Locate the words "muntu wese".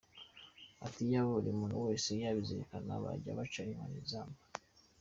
1.59-2.09